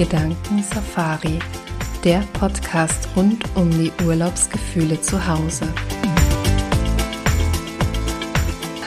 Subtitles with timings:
[0.00, 1.38] Gedanken Safari,
[2.04, 5.68] der Podcast rund um die Urlaubsgefühle zu Hause.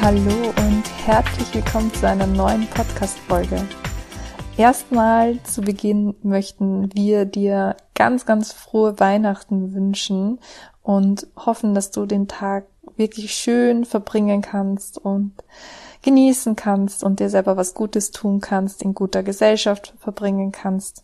[0.02, 3.64] Hallo und herzlich willkommen zu einer neuen Podcast-Folge.
[4.58, 10.40] Erstmal zu Beginn möchten wir dir ganz, ganz frohe Weihnachten wünschen
[10.82, 12.66] und hoffen, dass du den Tag
[12.98, 15.34] wirklich schön verbringen kannst und
[16.04, 21.04] genießen kannst und dir selber was Gutes tun kannst, in guter Gesellschaft verbringen kannst.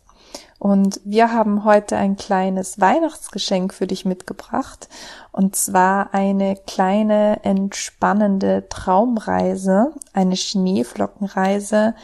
[0.58, 4.88] Und wir haben heute ein kleines Weihnachtsgeschenk für dich mitgebracht.
[5.32, 11.94] Und zwar eine kleine entspannende Traumreise, eine Schneeflockenreise,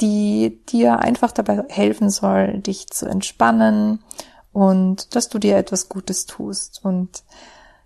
[0.00, 4.02] die dir einfach dabei helfen soll, dich zu entspannen
[4.52, 6.80] und dass du dir etwas Gutes tust.
[6.82, 7.22] Und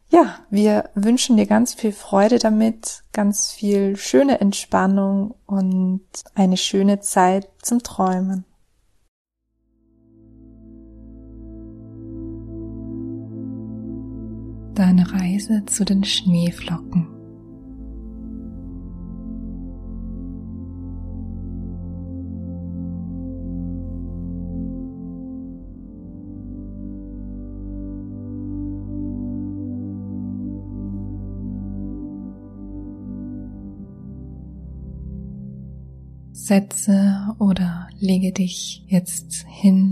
[0.09, 7.01] ja, wir wünschen dir ganz viel Freude damit, ganz viel schöne Entspannung und eine schöne
[7.01, 8.45] Zeit zum Träumen.
[14.75, 17.16] Deine Reise zu den Schneeflocken.
[36.37, 39.91] Setze oder lege dich jetzt hin.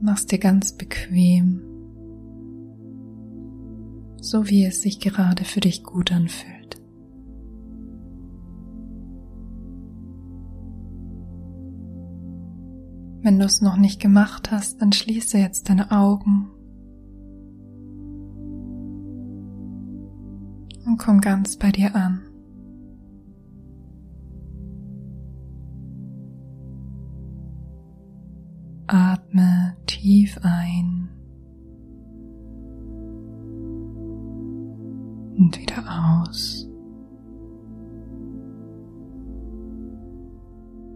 [0.00, 1.60] Mach's dir ganz bequem,
[4.22, 6.80] so wie es sich gerade für dich gut anfühlt.
[13.20, 16.50] Wenn du es noch nicht gemacht hast, dann schließe jetzt deine Augen
[20.86, 22.22] und komm ganz bei dir an.
[30.04, 31.08] Tief ein
[35.38, 36.68] und wieder aus.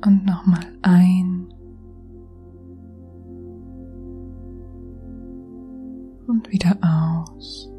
[0.04, 1.48] Und nochmal ein
[6.26, 7.72] und wieder aus.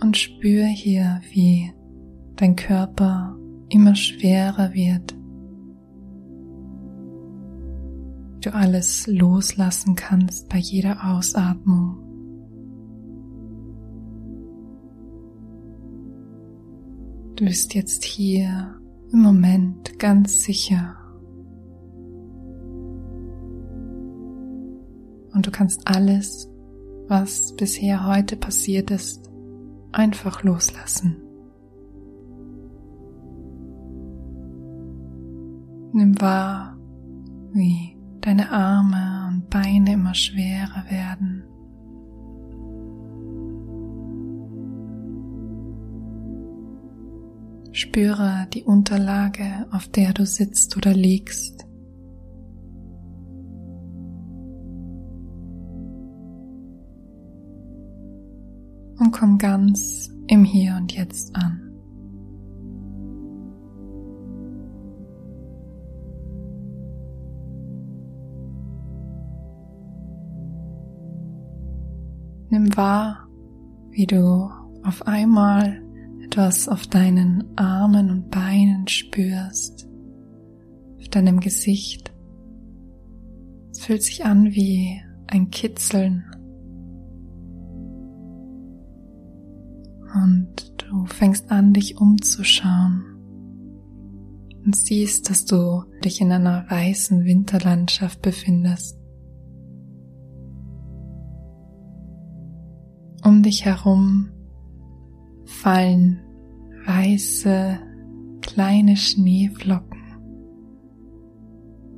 [0.00, 1.70] Und spür hier, wie
[2.36, 3.36] dein Körper
[3.68, 5.15] immer schwerer wird.
[8.46, 11.96] Du alles loslassen kannst bei jeder Ausatmung.
[17.34, 18.78] Du bist jetzt hier
[19.12, 20.94] im Moment ganz sicher.
[25.34, 26.48] Und du kannst alles,
[27.08, 29.28] was bisher heute passiert ist,
[29.90, 31.16] einfach loslassen.
[35.92, 36.78] Nimm wahr,
[37.52, 37.95] wie
[38.26, 41.44] deine Arme und Beine immer schwerer werden.
[47.70, 51.64] Spüre die Unterlage, auf der du sitzt oder liegst.
[58.98, 61.65] Und komm ganz im Hier und Jetzt an.
[72.48, 73.28] Nimm wahr,
[73.90, 74.50] wie du
[74.84, 75.82] auf einmal
[76.24, 79.88] etwas auf deinen Armen und Beinen spürst,
[80.98, 82.12] auf deinem Gesicht.
[83.72, 86.24] Es fühlt sich an wie ein Kitzeln.
[90.14, 93.04] Und du fängst an, dich umzuschauen
[94.64, 98.98] und siehst, dass du dich in einer weißen Winterlandschaft befindest.
[103.46, 104.28] Dich herum
[105.44, 106.20] fallen
[106.84, 107.78] weiße
[108.40, 110.02] kleine Schneeflocken,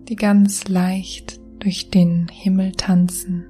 [0.09, 3.47] die ganz leicht durch den Himmel tanzen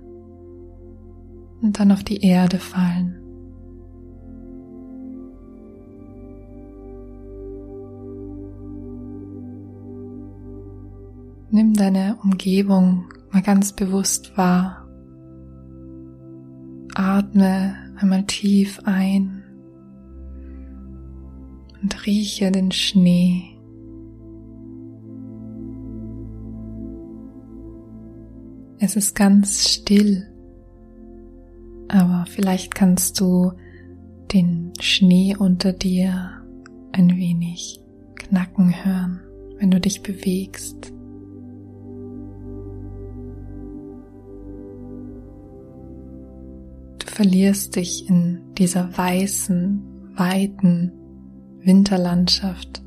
[1.60, 3.16] und dann auf die Erde fallen.
[11.50, 14.88] Nimm deine Umgebung mal ganz bewusst wahr
[16.98, 19.42] Atme einmal tief ein
[21.82, 23.56] und rieche den Schnee.
[28.80, 30.28] Es ist ganz still,
[31.88, 33.52] aber vielleicht kannst du
[34.32, 36.42] den Schnee unter dir
[36.92, 37.80] ein wenig
[38.14, 39.20] knacken hören,
[39.58, 40.92] wenn du dich bewegst.
[47.18, 50.92] Verlierst dich in dieser weißen, weiten
[51.58, 52.84] Winterlandschaft.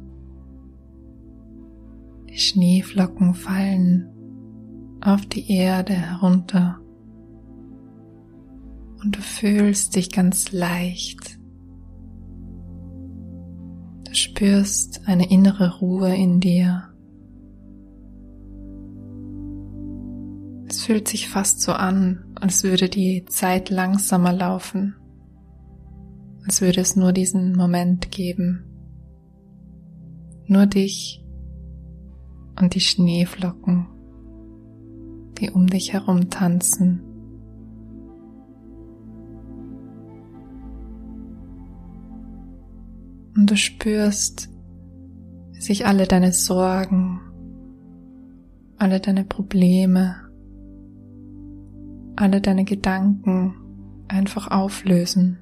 [2.30, 4.08] Die Schneeflocken fallen
[5.02, 6.80] auf die Erde herunter
[9.04, 11.38] und du fühlst dich ganz leicht.
[14.06, 16.91] Du spürst eine innere Ruhe in dir.
[20.92, 24.98] Fühlt sich fast so an, als würde die Zeit langsamer laufen,
[26.46, 28.66] als würde es nur diesen Moment geben,
[30.48, 31.24] nur dich
[32.60, 33.88] und die Schneeflocken,
[35.40, 37.02] die um dich herum tanzen.
[43.38, 44.50] Und du spürst,
[45.54, 47.22] wie sich alle deine Sorgen,
[48.78, 50.21] alle deine Probleme,
[52.22, 53.56] alle deine Gedanken
[54.08, 55.40] einfach auflösen.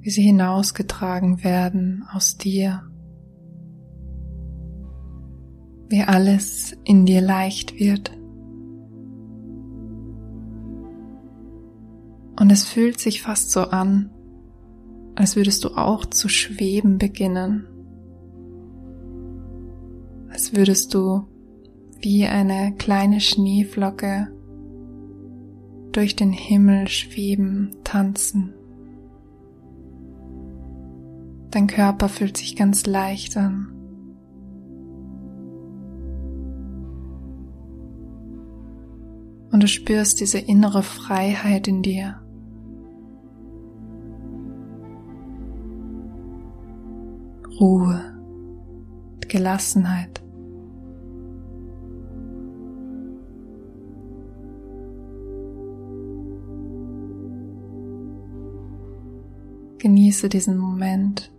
[0.00, 2.84] Wie sie hinausgetragen werden aus dir.
[5.88, 8.16] Wie alles in dir leicht wird.
[12.38, 14.10] Und es fühlt sich fast so an,
[15.16, 17.66] als würdest du auch zu schweben beginnen.
[20.30, 21.26] Als würdest du
[22.06, 24.28] wie eine kleine Schneeflocke
[25.90, 28.54] durch den Himmel schweben, tanzen.
[31.50, 33.72] Dein Körper fühlt sich ganz leicht an.
[39.50, 42.20] Und du spürst diese innere Freiheit in dir.
[47.58, 48.00] Ruhe,
[49.26, 50.22] Gelassenheit.
[59.78, 61.32] Genieße diesen Moment,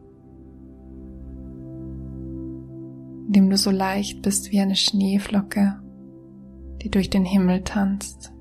[3.28, 5.80] in dem du so leicht bist wie eine Schneeflocke,
[6.82, 8.32] die durch den Himmel tanzt.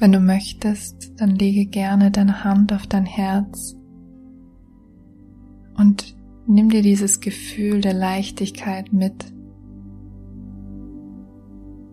[0.00, 3.74] Wenn du möchtest, dann lege gerne deine Hand auf dein Herz
[5.76, 6.17] und
[6.48, 9.32] nimm dir dieses Gefühl der Leichtigkeit mit.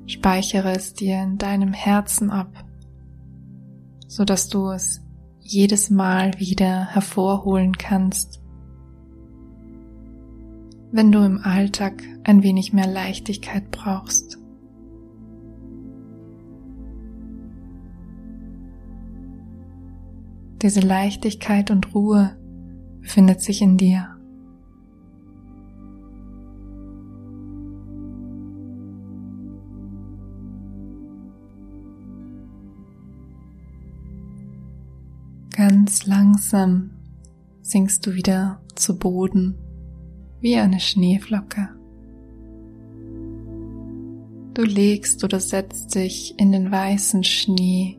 [0.07, 2.66] Speichere es dir in deinem Herzen ab,
[4.07, 5.02] so dass du es
[5.40, 8.42] jedes Mal wieder hervorholen kannst,
[10.92, 14.40] wenn du im Alltag ein wenig mehr Leichtigkeit brauchst.
[20.62, 22.38] Diese Leichtigkeit und Ruhe
[23.02, 24.15] befindet sich in dir.
[35.56, 36.92] Ganz langsam
[37.62, 39.56] sinkst du wieder zu Boden
[40.42, 41.69] wie eine Schneeflocke.
[44.54, 47.97] Du legst oder setzt dich in den weißen Schnee,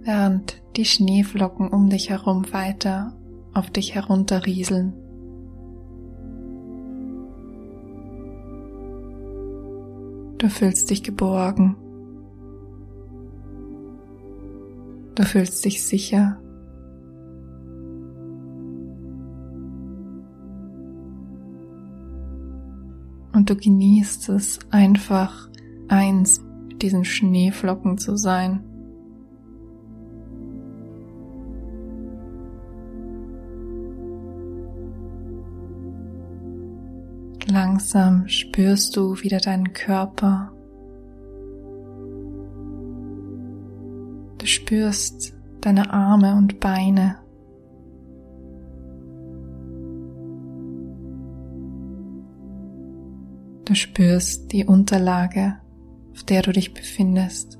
[0.00, 3.14] während die Schneeflocken um dich herum weiter
[3.52, 4.94] auf dich herunterrieseln.
[10.38, 11.76] Du fühlst dich geborgen.
[15.14, 16.38] Du fühlst dich sicher.
[23.32, 25.48] Und du genießt es einfach
[25.88, 28.64] eins mit diesen Schneeflocken zu sein.
[37.46, 40.53] Langsam spürst du wieder deinen Körper.
[44.64, 47.16] Spürst deine Arme und Beine.
[53.66, 55.58] Du spürst die Unterlage,
[56.12, 57.58] auf der du dich befindest.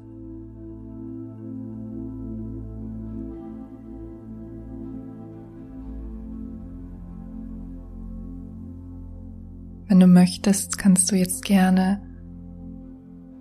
[9.89, 12.03] Wenn du möchtest, kannst du jetzt gerne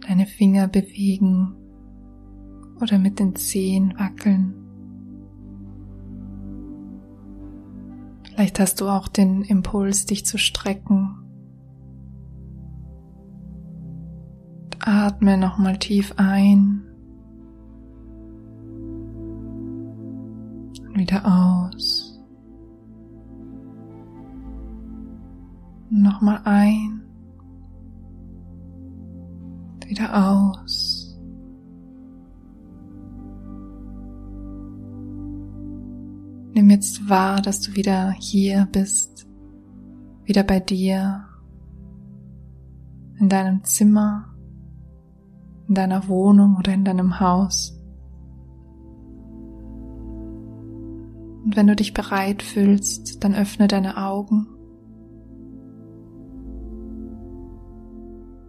[0.05, 1.55] deine Finger bewegen
[2.81, 4.55] oder mit den Zehen wackeln.
[8.23, 11.17] Vielleicht hast du auch den Impuls, dich zu strecken.
[14.79, 16.83] Atme nochmal tief ein
[20.81, 22.19] und wieder aus.
[25.89, 27.01] Nochmal ein,
[29.85, 30.72] wieder aus.
[37.13, 39.27] Wahr, dass du wieder hier bist,
[40.23, 41.27] wieder bei dir,
[43.19, 44.33] in deinem Zimmer,
[45.67, 47.79] in deiner Wohnung oder in deinem Haus.
[51.43, 54.47] Und wenn du dich bereit fühlst, dann öffne deine Augen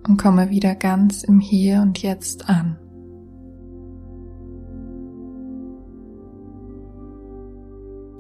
[0.09, 2.79] und komme wieder ganz im Hier und Jetzt an.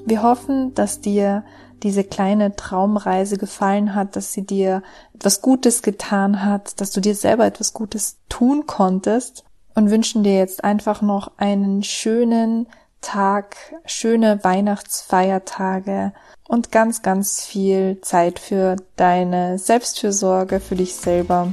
[0.07, 1.45] Wir hoffen, dass dir
[1.83, 4.83] diese kleine Traumreise gefallen hat, dass sie dir
[5.15, 9.45] etwas Gutes getan hat, dass du dir selber etwas Gutes tun konntest
[9.75, 12.67] und wünschen dir jetzt einfach noch einen schönen
[13.03, 16.13] Tag, schöne Weihnachtsfeiertage
[16.49, 21.53] und ganz, ganz viel Zeit für deine Selbstfürsorge, für dich selber.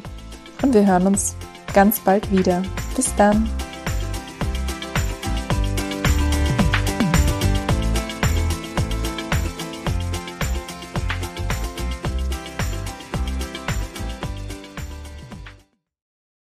[0.62, 1.36] Und wir hören uns
[1.74, 2.62] ganz bald wieder.
[2.96, 3.50] Bis dann.